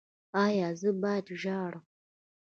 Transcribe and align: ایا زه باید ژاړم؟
ایا 0.45 0.69
زه 0.81 0.89
باید 1.01 1.25
ژاړم؟ 1.41 1.85